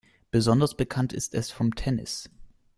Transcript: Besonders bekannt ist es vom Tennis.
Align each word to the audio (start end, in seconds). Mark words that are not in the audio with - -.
Besonders 0.31 0.73
bekannt 0.75 1.13
ist 1.13 1.35
es 1.35 1.51
vom 1.51 1.75
Tennis. 1.75 2.27